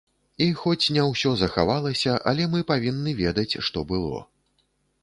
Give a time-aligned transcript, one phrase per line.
[0.43, 4.29] І хоць не ўсё захавалася, але мы павінны ведаць, што было.